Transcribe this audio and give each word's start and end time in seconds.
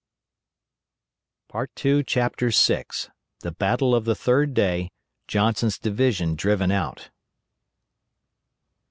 out.] 1.53 1.69
CHAPTER 2.07 2.49
VI. 2.49 2.85
THE 3.41 3.51
BATTLE 3.51 3.93
OF 3.93 4.05
THE 4.05 4.15
THIRD 4.15 4.55
DAY 4.55 4.89
JOHNSON'S 5.27 5.77
DIVISION 5.77 6.33
DRIVEN 6.33 6.71
OUT. 6.71 7.11